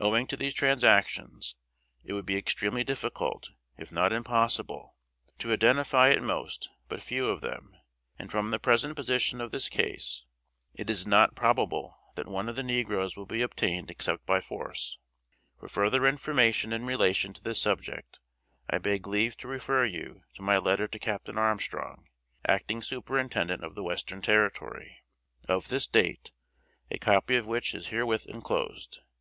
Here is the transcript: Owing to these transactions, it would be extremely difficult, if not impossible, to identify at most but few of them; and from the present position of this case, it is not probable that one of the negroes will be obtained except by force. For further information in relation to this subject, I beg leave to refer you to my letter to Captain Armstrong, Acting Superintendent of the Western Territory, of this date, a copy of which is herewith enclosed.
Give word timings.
Owing 0.00 0.28
to 0.28 0.36
these 0.36 0.54
transactions, 0.54 1.56
it 2.04 2.12
would 2.12 2.24
be 2.26 2.36
extremely 2.36 2.84
difficult, 2.84 3.50
if 3.76 3.90
not 3.90 4.12
impossible, 4.12 4.94
to 5.40 5.52
identify 5.52 6.10
at 6.10 6.22
most 6.22 6.70
but 6.88 7.02
few 7.02 7.28
of 7.28 7.40
them; 7.40 7.74
and 8.20 8.30
from 8.30 8.52
the 8.52 8.60
present 8.60 8.94
position 8.94 9.40
of 9.40 9.50
this 9.50 9.68
case, 9.68 10.24
it 10.74 10.88
is 10.88 11.08
not 11.08 11.34
probable 11.34 11.96
that 12.14 12.28
one 12.28 12.48
of 12.48 12.54
the 12.54 12.62
negroes 12.62 13.16
will 13.16 13.26
be 13.26 13.42
obtained 13.42 13.90
except 13.90 14.24
by 14.26 14.40
force. 14.40 15.00
For 15.58 15.66
further 15.68 16.06
information 16.06 16.72
in 16.72 16.86
relation 16.86 17.32
to 17.32 17.42
this 17.42 17.60
subject, 17.60 18.20
I 18.70 18.78
beg 18.78 19.08
leave 19.08 19.36
to 19.38 19.48
refer 19.48 19.84
you 19.84 20.22
to 20.34 20.42
my 20.42 20.56
letter 20.58 20.86
to 20.86 20.98
Captain 21.00 21.36
Armstrong, 21.36 22.06
Acting 22.46 22.80
Superintendent 22.80 23.64
of 23.64 23.74
the 23.74 23.82
Western 23.82 24.22
Territory, 24.22 25.02
of 25.48 25.66
this 25.66 25.88
date, 25.88 26.30
a 26.92 26.98
copy 26.98 27.34
of 27.34 27.46
which 27.46 27.74
is 27.74 27.88
herewith 27.88 28.24
enclosed. 28.28 29.00